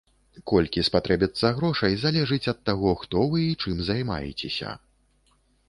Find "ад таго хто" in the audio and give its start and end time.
2.55-3.29